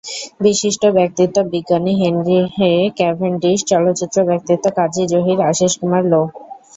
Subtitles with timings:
[0.41, 2.39] বিশিষ্ট ব্যক্তিত্ব—বিজ্ঞানী Henry
[2.97, 6.25] Cavendish, চলচ্চিত্র ব্যক্তিত্ব কাজী জহির, আশীষ কুমার লোহ।